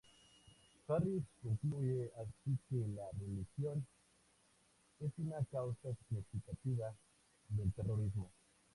Harris 0.87 1.21
concluye 1.43 2.09
así 2.17 2.57
que 2.67 2.77
la 2.95 3.05
religión 3.19 3.85
es 4.99 5.11
una 5.19 5.45
causa 5.51 5.89
significativa 6.09 6.91
del 7.49 7.71
terrorismo. 7.71 8.31